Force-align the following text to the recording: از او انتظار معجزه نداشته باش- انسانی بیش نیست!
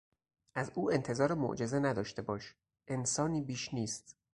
از 0.55 0.71
او 0.75 0.91
انتظار 0.91 1.33
معجزه 1.33 1.79
نداشته 1.79 2.21
باش- 2.21 2.55
انسانی 2.97 3.41
بیش 3.41 3.73
نیست! 3.73 4.15